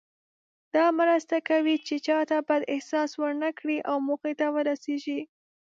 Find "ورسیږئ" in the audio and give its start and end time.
4.55-5.21